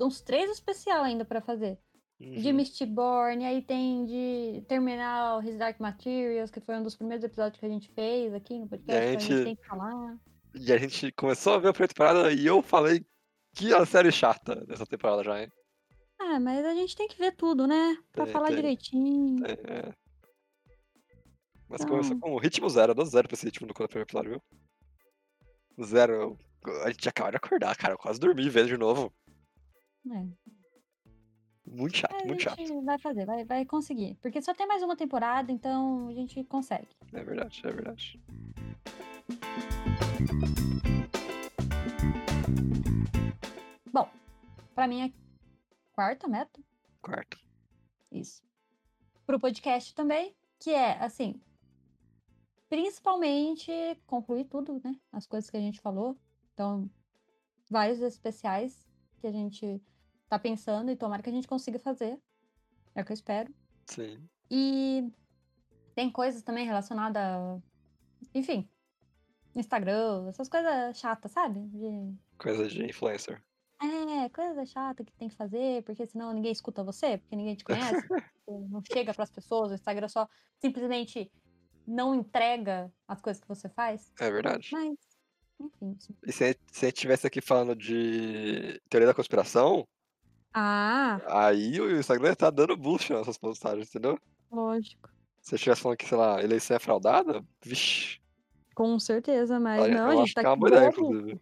[0.00, 1.78] uns três especial ainda pra fazer.
[2.20, 2.54] De Uhum.
[2.54, 7.58] Mistborn, aí tem de terminar o His Dark Materials, que foi um dos primeiros episódios
[7.58, 10.16] que a gente fez aqui no podcast, então a gente- gente tem que falar.
[10.54, 13.04] E a gente começou a ver a primeira temporada e eu falei
[13.56, 15.50] que a série chata dessa temporada já, hein?
[16.26, 17.98] Ah, mas a gente tem que ver tudo, né?
[18.12, 18.56] Pra Tem, falar tem.
[18.56, 19.44] direitinho.
[19.46, 19.94] É, é.
[21.68, 24.00] Mas Então- começou com o ritmo zero, eu dou zero pra esse ritmo do primeiro
[24.02, 25.84] episódio, viu?
[25.84, 26.38] Zero.
[26.84, 27.94] A gente acaba de acordar, cara.
[27.94, 29.12] Eu quase dormi vendo de novo.
[30.10, 30.26] É.
[31.66, 32.56] Muito chato, A muito chato.
[32.58, 34.16] gente vai fazer, vai, vai conseguir.
[34.22, 36.88] Porque só tem mais uma temporada, então a gente consegue.
[37.12, 38.20] É verdade, é verdade.
[43.92, 44.08] Bom,
[44.74, 45.12] pra mim é
[45.94, 46.60] quarta meta.
[47.00, 47.38] Quarto.
[48.10, 48.42] Isso.
[49.24, 51.40] Pro podcast também, que é, assim,
[52.68, 53.70] principalmente
[54.06, 54.94] concluir tudo, né?
[55.12, 56.18] As coisas que a gente falou.
[56.52, 56.90] Então,
[57.70, 58.86] vários especiais
[59.20, 59.80] que a gente
[60.28, 62.20] tá pensando e tomara que a gente consiga fazer.
[62.94, 63.54] É o que eu espero.
[63.86, 64.28] Sim.
[64.50, 65.10] E
[65.94, 67.58] tem coisas também relacionadas a,
[68.34, 68.68] enfim,
[69.54, 71.60] Instagram, essas coisas chatas, sabe?
[71.68, 73.42] De Coisa de influencer.
[73.84, 77.64] É, coisa chata que tem que fazer, porque senão ninguém escuta você, porque ninguém te
[77.64, 81.30] conhece, porque não chega pras pessoas, o Instagram só simplesmente
[81.86, 84.12] não entrega as coisas que você faz.
[84.18, 84.70] É verdade.
[84.72, 84.96] Mas,
[85.60, 85.96] enfim.
[86.26, 89.86] E se, se a gente estivesse aqui falando de teoria da conspiração,
[90.52, 94.18] Ah, aí o Instagram tá dando boost nas nossas postagens, entendeu?
[94.50, 95.10] lógico.
[95.40, 98.18] Se eu estivesse falando que, sei lá, eleição é fraudada, vixi.
[98.74, 101.40] Com certeza, mas Olha, não, a gente tá é aqui ideia.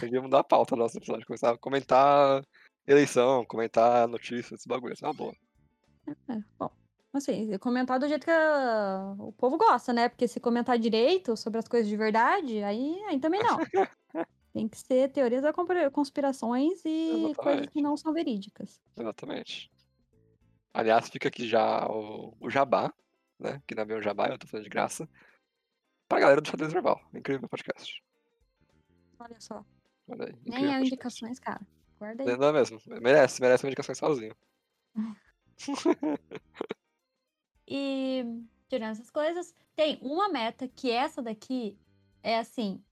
[0.00, 1.26] Podia mudar a pauta do nosso episódio.
[1.26, 2.42] Começar a comentar
[2.86, 4.94] eleição, comentar notícias, esse bagulho.
[4.94, 5.34] Isso é uma boa.
[6.28, 6.70] É, bom,
[7.12, 10.08] assim, comentar do jeito que a- o povo gosta, né?
[10.08, 13.58] Porque se comentar direito sobre as coisas de verdade, aí, aí também não.
[14.52, 15.52] Tem que ser teorias da
[15.90, 17.82] conspirações e coisas que Exatamente.
[17.82, 18.80] não são verídicas.
[18.96, 19.70] Exatamente.
[20.72, 22.92] Aliás, fica aqui já o, o jabá,
[23.38, 23.60] né?
[23.66, 25.08] Que não é um jabá, eu tô fazendo de graça.
[26.08, 27.00] Pra galera do Xadrez Verbal.
[27.12, 28.00] Incrível podcast.
[29.18, 29.64] Olha só.
[30.08, 30.34] Olha aí.
[30.46, 31.66] Nem é indicações, cara.
[31.98, 32.38] Guarda aí.
[32.38, 32.78] Não é mesmo?
[32.86, 34.34] Merece, merece uma indicação sozinho.
[37.66, 38.24] E
[38.68, 41.78] tirando essas coisas, tem uma meta que essa daqui
[42.22, 42.84] é assim,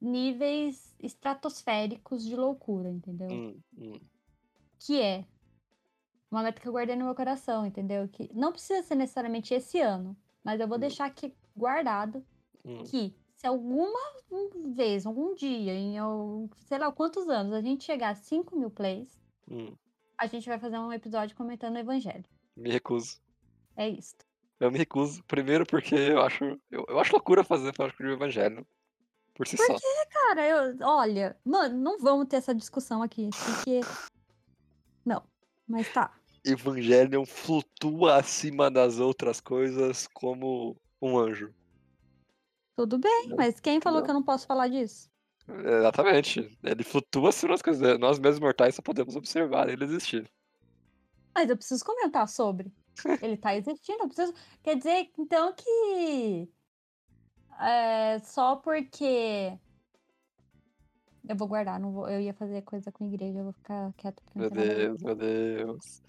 [0.00, 3.44] níveis estratosféricos de loucura, entendeu?
[3.44, 4.10] Hum, hum.
[4.78, 5.26] Que é
[6.30, 8.08] uma meta que eu guardei no meu coração, entendeu?
[8.08, 10.78] Que não precisa ser necessariamente esse ano, mas eu vou Hum.
[10.78, 12.26] deixar aqui guardado
[12.64, 13.98] Hum, que se alguma
[14.74, 15.96] vez, algum dia, em
[16.66, 19.18] sei lá quantos anos, a gente chegar a 5 mil plays,
[19.48, 19.74] hum,
[20.18, 22.24] a gente vai fazer um episódio comentando o evangelho.
[22.56, 23.20] me recuso.
[23.76, 24.16] É isso.
[24.58, 25.22] Eu me recuso.
[25.24, 26.44] Primeiro porque eu acho.
[26.70, 28.66] Eu, eu acho loucura fazer prática de evangelho.
[29.34, 29.76] Por si só.
[30.10, 33.80] Cara, eu, olha, mano, não vamos ter essa discussão aqui, porque.
[35.04, 35.22] Não,
[35.68, 36.18] mas tá.
[36.42, 41.54] Evangelion flutua acima das outras coisas como um anjo.
[42.76, 44.04] Tudo bem, mas quem falou não.
[44.04, 45.10] que eu não posso falar disso?
[45.48, 46.58] Exatamente.
[46.62, 47.98] Ele flutua acima das coisas.
[47.98, 50.30] Nós mesmos mortais só podemos observar ele existir.
[51.34, 52.70] Mas eu preciso comentar sobre.
[53.22, 54.34] Ele tá existindo, eu preciso.
[54.62, 56.50] Quer dizer, então, que.
[57.60, 59.58] É, só porque.
[61.28, 63.94] Eu vou guardar, não vou, eu ia fazer coisa com igreja, eu vou ficar não
[64.34, 64.76] Meu a.
[64.76, 66.02] Deus, meu Deus.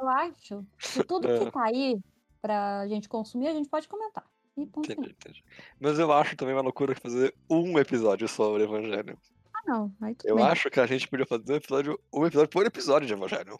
[0.00, 1.96] Eu acho que tudo que tá aí
[2.40, 4.31] pra gente consumir, a gente pode comentar.
[4.56, 4.90] E ponto.
[4.92, 5.44] Entendi, entendi.
[5.80, 9.18] Mas eu acho também uma loucura fazer um episódio sobre Evangelho.
[9.54, 9.96] Ah, não.
[10.00, 10.44] Aí tudo Eu bem.
[10.46, 13.58] acho que a gente podia fazer um episódio, um episódio por episódio de Evangelho.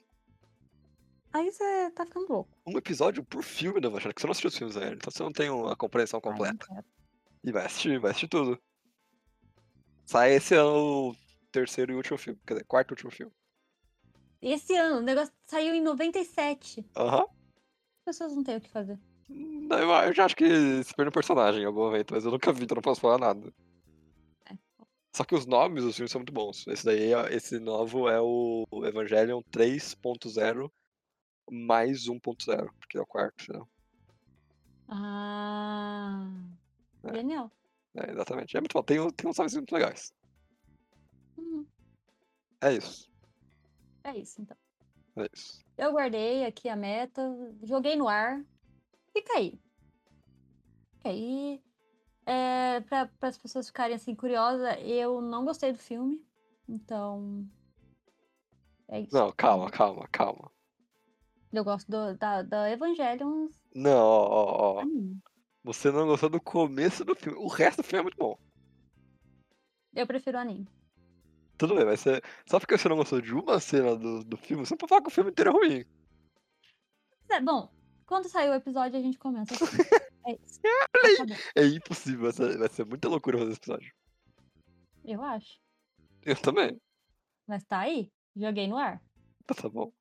[1.33, 2.51] Aí você tá ficando louco.
[2.67, 5.23] Um episódio por filme do Evangelho, que você não assistiu os filmes ainda, então você
[5.23, 6.67] não tem uma compreensão não completa.
[6.67, 6.85] quero.
[7.45, 8.61] E vai assistir, vai assistir tudo.
[10.05, 11.17] Sai esse ano o
[11.51, 13.33] terceiro e último filme, quer dizer, quarto e último filme.
[14.43, 16.85] Esse ano, o negócio saiu em 97.
[16.97, 17.23] Aham.
[17.23, 18.99] As pessoas não têm o que fazer.
[19.71, 22.65] Eu, já acho que se perdeu um personagem em algum momento, mas eu nunca vi,
[22.65, 23.53] então não posso falar nada.
[24.51, 24.57] É.
[25.15, 26.67] Só que os nomes dos filmes são muito bons.
[26.67, 30.71] Esse daí, esse novo é o Evangelion 3.0
[31.51, 33.65] mais 1.0, porque é o quarto, né?
[34.89, 36.29] Ah.
[37.05, 37.15] É.
[37.15, 37.51] Genial.
[37.95, 38.57] É, exatamente.
[38.57, 38.83] É muito bom.
[38.83, 40.13] Tem, tem uns nomes muito legais.
[41.39, 41.65] Hum,
[42.61, 43.11] É isso.
[44.05, 44.57] é isso, então.
[45.17, 45.61] É isso.
[45.77, 47.23] Eu guardei aqui a meta,
[47.63, 48.43] joguei no ar.
[49.13, 49.61] Fica aí.
[50.97, 51.63] Fica aí.
[52.25, 56.25] É, para as pessoas ficarem assim curiosas, eu não gostei do filme.
[56.69, 57.47] Então.
[58.89, 59.15] É isso.
[59.15, 60.51] Não, calma, calma, calma.
[61.53, 63.49] Eu gosto do, da, da Evangelion.
[63.75, 64.85] Não, ó, ó.
[65.65, 67.39] Você não gostou do começo do filme.
[67.39, 68.39] O resto do filme é muito bom.
[69.95, 70.67] Eu prefiro anime.
[71.59, 72.21] Tudo bem, mas você...
[72.47, 75.03] só porque você não gostou de uma cena do, do filme, você não pode falar
[75.03, 75.85] que o filme inteiro é ruim.
[77.29, 77.71] É, bom,
[78.07, 79.55] quando sair o episódio a gente comenta.
[79.55, 79.65] assim.
[80.27, 80.61] é isso.
[81.55, 83.93] É impossível, vai ser, vai ser muita loucura fazer esse episódio.
[85.05, 85.59] Eu acho.
[86.23, 86.81] Eu também.
[87.47, 88.11] Mas tá aí.
[88.37, 89.03] Joguei no ar.
[89.47, 89.93] Tá, tá bom.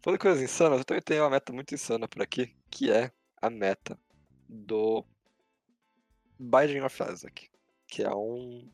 [0.00, 3.50] Falando coisas insanas, eu também tenho uma meta muito insana por aqui, que é a
[3.50, 3.98] meta
[4.48, 5.04] do
[6.38, 7.50] Binding of Isaac,
[7.86, 8.70] que é um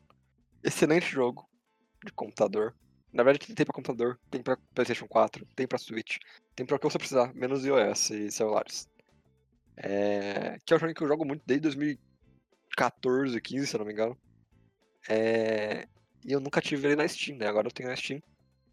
[0.63, 1.49] excelente jogo
[2.05, 2.75] de computador.
[3.15, 6.17] Na verdade, tem pra computador, tem pra PlayStation 4, tem pra Switch,
[6.53, 8.89] tem pra o que você precisar, menos iOS e celulares.
[9.77, 10.59] É...
[10.65, 13.93] Que é um jogo que eu jogo muito desde 2014, 15, se eu não me
[13.93, 14.17] engano.
[15.07, 15.87] É...
[16.25, 17.47] E eu nunca tive ele na Steam, né?
[17.47, 18.21] Agora eu tenho na Steam.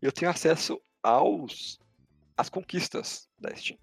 [0.03, 1.79] E eu tenho acesso aos
[2.37, 3.79] as conquistas da Steam.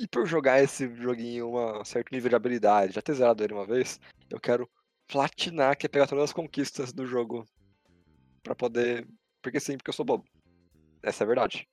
[0.00, 3.66] E por jogar esse joguinho uma certo nível de habilidade, já ter zerado ele uma
[3.66, 4.68] vez, eu quero
[5.06, 7.46] platinar, que é pegar todas as conquistas do jogo
[8.46, 9.04] pra poder,
[9.42, 10.24] porque sim, porque eu sou bobo.
[11.02, 11.68] Essa é a verdade.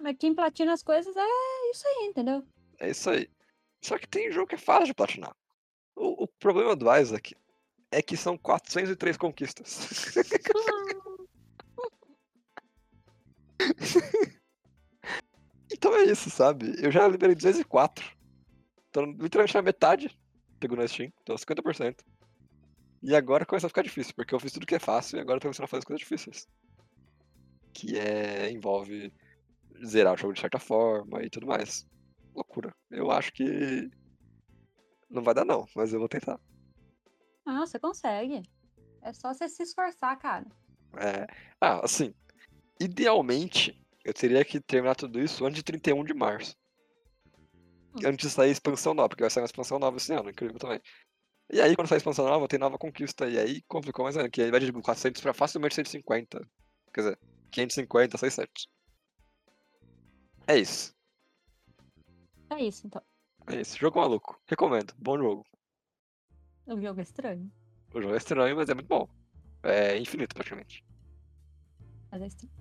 [0.00, 2.42] Mas quem platina as coisas é isso aí, entendeu?
[2.78, 3.28] É isso aí.
[3.82, 5.36] Só que tem jogo que é fácil de platinar.
[5.94, 7.36] O, o problema do Isaac
[7.90, 10.14] é que são 403 conquistas.
[15.70, 16.74] então é isso, sabe?
[16.82, 18.16] Eu já liberei 204.
[18.88, 20.18] Então, literalmente na metade.
[20.58, 22.00] Pegou na Steam, então 50%.
[23.02, 25.36] E agora começa a ficar difícil, porque eu fiz tudo que é fácil e agora
[25.36, 26.48] eu tô começando a fazer as coisas difíceis.
[27.72, 28.50] Que é.
[28.50, 29.12] envolve
[29.84, 31.86] zerar o jogo de certa forma e tudo mais.
[32.34, 32.74] Loucura.
[32.90, 33.90] Eu acho que.
[35.08, 36.38] Não vai dar não, mas eu vou tentar.
[37.44, 38.42] Ah, você consegue.
[39.02, 40.46] É só você se esforçar, cara.
[40.96, 41.26] É...
[41.60, 42.14] Ah, assim.
[42.78, 46.56] Idealmente, eu teria que terminar tudo isso antes de 31 de março.
[47.94, 48.00] Hum.
[48.04, 50.58] Antes de sair a expansão nova, porque vai sair uma expansão nova esse ano, incrível
[50.58, 50.80] também.
[51.52, 53.28] E aí, quando sair a expansão nova, tem nova conquista.
[53.28, 56.48] E aí complicou mais ainda, que aí vai de 400 pra facilmente 150.
[56.94, 57.18] Quer dizer,
[57.50, 58.68] 550, 600.
[60.46, 60.94] É isso.
[62.50, 63.02] É isso, então.
[63.48, 63.76] É isso.
[63.76, 64.40] Jogo maluco.
[64.46, 64.94] Recomendo.
[64.96, 65.44] Bom jogo.
[66.66, 67.50] O jogo é estranho.
[67.92, 69.08] O jogo é estranho, mas é muito bom.
[69.64, 70.84] É infinito, praticamente.
[72.12, 72.52] Mas é estranho.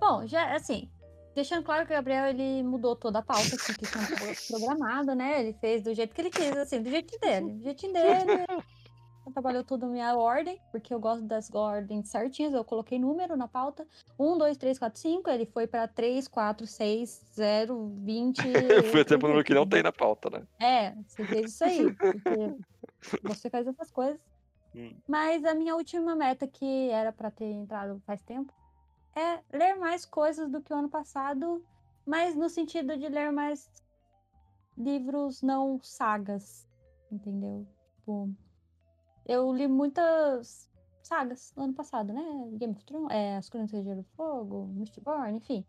[0.00, 0.90] Bom, já assim,
[1.38, 5.40] deixando claro que o Gabriel ele mudou toda a pauta aqui que tinha programado, né?
[5.40, 7.52] Ele fez do jeito que ele quis, assim, do jeitinho dele.
[7.52, 8.46] Do jeitinho dele.
[9.32, 12.52] trabalhou tudo na minha ordem, porque eu gosto das ordens certinhas.
[12.52, 13.86] Eu coloquei número na pauta.
[14.18, 15.30] 1, 2, 3, 4, 5.
[15.30, 18.42] Ele foi pra 3, 4, 6, 0, 20.
[18.90, 20.42] Foi até pro número que não tem na pauta, né?
[20.58, 21.94] É, você fez isso aí.
[21.94, 24.18] Porque você faz essas coisas.
[24.74, 24.94] Hum.
[25.06, 28.52] Mas a minha última meta, que era pra ter entrado faz tempo,
[29.18, 31.64] é ler mais coisas do que o ano passado,
[32.06, 33.68] mas no sentido de ler mais
[34.76, 36.66] livros, não sagas,
[37.10, 37.66] entendeu?
[37.96, 38.30] Tipo,
[39.26, 40.70] eu li muitas
[41.02, 42.22] sagas no ano passado, né?
[42.52, 45.64] Game of Thrones, é, As Crônicas de Gelo e Fogo, Mistborn, enfim.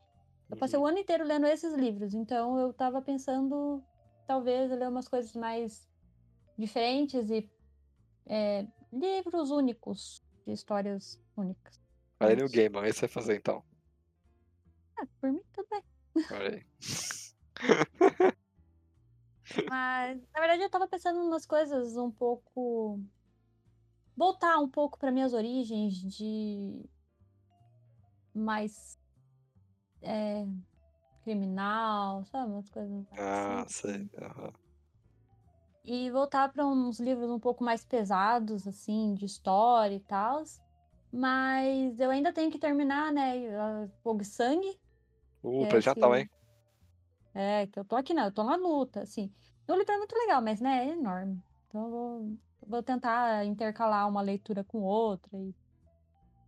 [0.49, 0.85] Eu passei Uhum.
[0.85, 3.83] o ano inteiro lendo esses livros, então eu tava pensando,
[4.27, 5.87] talvez, ler umas coisas mais
[6.57, 7.49] diferentes e
[8.25, 11.79] é, livros únicos, de histórias únicas.
[12.19, 13.63] Aí no game, que você vai fazer então.
[14.97, 15.83] Ah, por mim, tudo bem.
[16.31, 16.65] Olha aí.
[19.69, 22.99] Mas, na verdade, eu tava pensando em umas coisas um pouco.
[24.15, 26.83] Voltar um pouco para minhas origens de.
[28.33, 28.97] Mais.
[30.01, 30.45] é,
[31.23, 32.51] criminal, sabe?
[32.51, 33.73] Umas coisas mais Ah, assim.
[33.73, 34.09] sei.
[34.21, 34.53] aham.
[35.83, 40.43] E voltar para uns livros um pouco mais pesados, assim, de história e tal.
[41.11, 43.37] Mas eu ainda tenho que terminar, né?
[43.37, 44.79] e Sangue.
[45.43, 46.29] Uh, É, já tá, esse- hein?
[47.33, 49.31] É, que eu tô aqui, não, eu tô na luta, assim.
[49.67, 51.41] O livro é muito legal, mas, né, é enorme.
[51.67, 55.53] Então eu vou, vou tentar intercalar uma leitura com outra e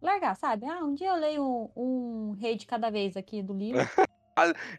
[0.02, 0.66] largar, sabe?
[0.66, 1.44] Ah, um dia eu leio
[1.76, 3.82] um, um rei de cada vez aqui do livro.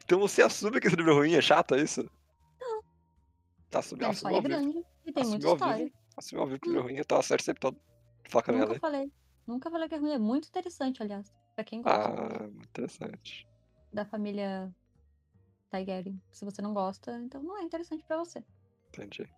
[0.05, 2.03] Então você assume que esse livro é ruim, é chato, é isso?
[2.61, 2.83] Não.
[3.71, 5.93] Tá assumindo, só assumiu é grande e tem muita Assumiu história.
[6.17, 7.79] Assumiu ao vivo que o livro é ruim, eu tava certo sempre todo.
[8.35, 8.81] Nunca nela aí.
[8.81, 9.13] falei.
[9.47, 10.13] Nunca falei que é ruim.
[10.13, 11.33] É muito interessante, aliás.
[11.55, 13.47] Pra quem gosta Ah, muito interessante.
[13.93, 14.75] da família
[15.71, 16.21] Targaryen.
[16.31, 18.45] Se você não gosta, então não é interessante pra você.
[18.89, 19.29] Entendi.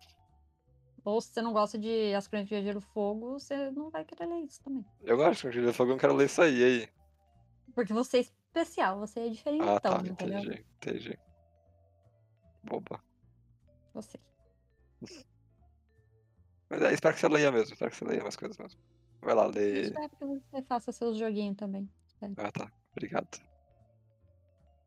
[1.03, 4.25] Ou se você não gosta de As Crônicas de Gelo Fogo, você não vai querer
[4.25, 4.83] ler isso também.
[5.01, 6.89] Eu gosto de Julia Fogo, eu não quero ler isso aí, aí?
[7.73, 10.39] Porque você é especial, você é diferentão, Ah, tá, entendeu?
[10.39, 11.19] entendi, entendi.
[12.63, 12.99] Boba.
[13.93, 14.19] Você.
[16.69, 18.79] Mas é, espero que você leia mesmo, espero que você leia mais coisas mesmo.
[19.25, 19.81] Vai lá, lê.
[19.81, 21.89] espero que você faça seus joguinhos também.
[22.05, 22.35] Espero.
[22.37, 22.71] Ah, tá.
[22.91, 23.41] Obrigado.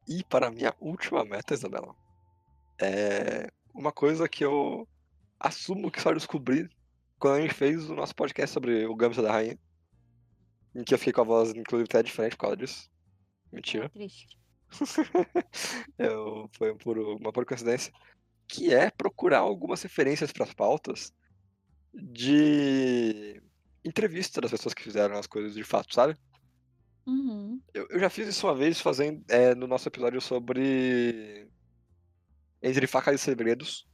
[0.08, 1.92] E para a minha última meta, Isabela,
[2.80, 4.86] é uma coisa que eu
[5.40, 6.70] assumo que só descobri
[7.18, 9.58] quando a gente fez o nosso podcast sobre o Gambito da Rainha.
[10.72, 12.88] Em que eu fiquei com a voz, inclusive, até diferente por causa disso.
[13.52, 13.86] Mentira.
[13.86, 14.38] É triste.
[15.98, 17.92] Eu, foi por uma por coincidência.
[18.46, 21.12] Que é procurar algumas referências para as pautas
[21.92, 23.42] de
[23.84, 26.16] entrevista das pessoas que fizeram as coisas de fato, sabe?
[27.06, 27.60] Uhum.
[27.72, 31.48] Eu, eu já fiz isso uma vez fazendo é, no nosso episódio sobre
[32.62, 33.88] Entre Facas e Segredos,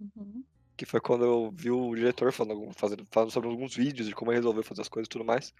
[0.00, 0.42] Uhum.
[0.76, 4.30] que foi quando eu vi o diretor falando, fazendo, falando sobre alguns vídeos de como
[4.30, 5.52] ele resolveu fazer as coisas e tudo mais.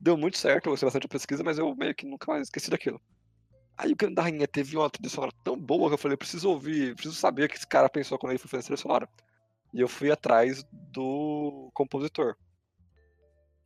[0.00, 2.70] Deu muito certo, eu gostei bastante da pesquisa, mas eu meio que nunca mais esqueci
[2.70, 3.00] daquilo.
[3.76, 6.18] Aí o Grande da Rainha teve uma trilha sonora tão boa que eu falei, eu
[6.18, 8.76] preciso ouvir, preciso saber o que esse cara pensou quando ele foi fazer a trilha
[8.76, 9.08] sonora.
[9.72, 12.36] E eu fui atrás do compositor.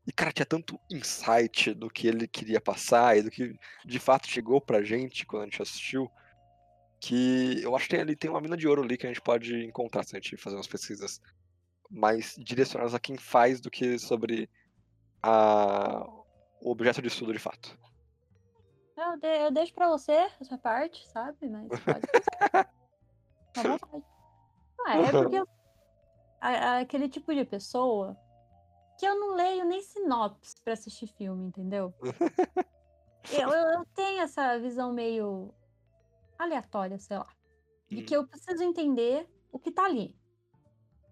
[0.09, 4.27] E, cara, tinha tanto insight do que ele queria passar e do que de fato
[4.27, 6.11] chegou pra gente quando a gente assistiu,
[6.99, 9.21] que eu acho que tem ali tem uma mina de ouro ali que a gente
[9.21, 11.21] pode encontrar se a gente fazer umas pesquisas
[11.91, 14.49] mais direcionadas a quem faz do que sobre
[15.23, 16.03] a...
[16.63, 17.79] o objeto de estudo de fato.
[18.97, 21.37] Eu, de- eu deixo pra você essa parte, sabe?
[21.51, 22.07] Mas pode.
[23.53, 25.49] Tá é porque eu-
[26.41, 28.17] a- a- aquele tipo de pessoa
[28.99, 31.95] que eu não leio nem sinopse pra assistir filme, entendeu?
[33.31, 35.53] Eu, eu, tenho essa visão meio
[36.39, 37.29] aleatória, sei lá.
[37.87, 40.17] De que eu preciso entender o que tá ali.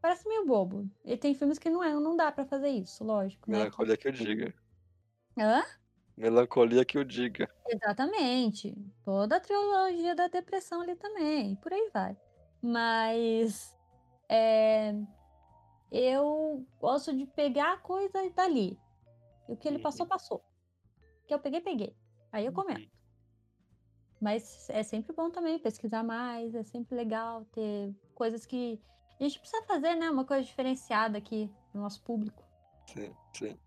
[0.00, 0.88] Parece meio bobo.
[1.04, 3.58] E tem filmes que não, é, não dá pra fazer isso, lógico, né?
[3.58, 4.54] Melancolia que eu diga.
[5.38, 5.62] Hã?
[6.16, 7.50] Melancolia que eu diga.
[7.68, 8.74] Exatamente.
[9.04, 12.16] Toda a trilogia da depressão ali também, e por aí vai.
[12.62, 13.76] Mas
[14.28, 14.94] é,
[15.90, 18.78] eu gosto de pegar a coisa dali.
[19.48, 19.82] E o que ele Uhum.
[19.82, 20.38] passou, passou.
[21.24, 21.96] O que eu peguei, peguei.
[22.32, 22.90] Aí eu comento.
[24.20, 28.80] Mas é sempre bom também pesquisar mais, é sempre legal ter coisas que
[29.20, 30.10] a gente precisa fazer, né?
[30.10, 32.42] Uma coisa diferenciada aqui no nosso público.
[32.86, 33.58] Sim, sim.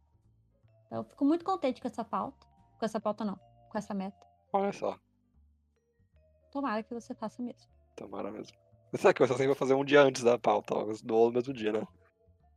[0.88, 2.48] Então, eu fico muito contente com essa pauta.
[2.80, 3.40] Com essa pauta, não.
[3.70, 4.26] Com essa meta.
[4.52, 4.98] Olha só,
[6.52, 7.70] Tomara que você faça mesmo.
[7.96, 8.58] tomara mesmo.
[8.98, 11.88] Sabe que você sempre vai fazer um dia antes da pauta, do mesmo dia, né?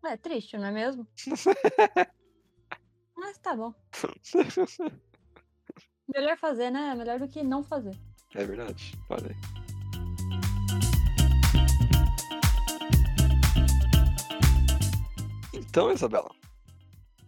[0.04, 1.06] É triste, não é mesmo?
[3.16, 3.72] Mas tá bom.
[6.12, 6.92] Melhor fazer, né?
[6.96, 7.96] Melhor do que não fazer.
[8.34, 8.98] É verdade.
[9.10, 9.36] Aí.
[15.54, 16.30] Então, Isabela,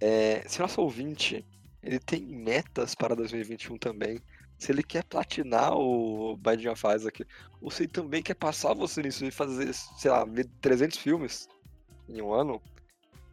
[0.01, 1.47] é, se nosso ouvinte
[1.81, 4.19] ele tem metas para 2021 também,
[4.59, 7.25] se ele quer platinar o Binding of Isaac,
[7.61, 10.27] ou se ele também quer passar você nisso e fazer, sei lá,
[10.61, 11.49] 300 filmes
[12.09, 12.61] em um ano,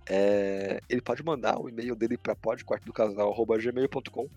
[0.09, 4.28] é, ele pode mandar o e-mail dele para podquartodocasal.gmail.com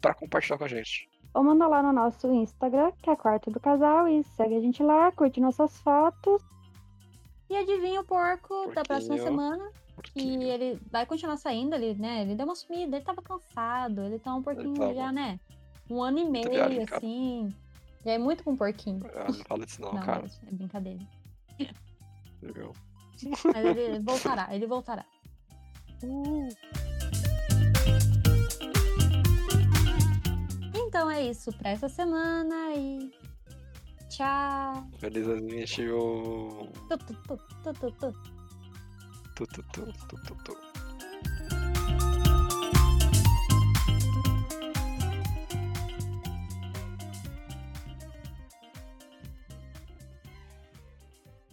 [0.00, 1.08] para compartilhar com a gente.
[1.32, 4.82] Ou manda lá no nosso Instagram, que é Quarto do Casal, e segue a gente
[4.82, 6.40] lá, curte nossas fotos.
[7.50, 8.74] E adivinha o porco Porquinho.
[8.74, 9.70] da próxima semana?
[9.96, 12.22] Porque Que ele vai continuar saindo, ele, né?
[12.22, 14.94] Ele deu uma sumida, ele tava cansado, ele tá um porquinho tava.
[14.94, 15.38] já, né?
[15.90, 16.98] Um ano e meio, viagem, cara.
[16.98, 17.54] assim.
[18.04, 19.00] Já é muito com porquinho.
[19.14, 20.26] Ah, não fala disso não, Não, cara.
[20.46, 21.00] é brincadeira.
[22.42, 22.72] Entendeu?
[23.22, 25.04] Mas ele voltará, ele voltará.
[30.74, 33.10] Então é isso pra essa semana e.
[34.08, 34.86] Tchau.
[34.98, 36.72] Feliz 2021.
[36.88, 38.12] Tu, tu, tu, tu, tu, tu.
[39.34, 40.63] Tu, tu, tu, tu, tu, tu.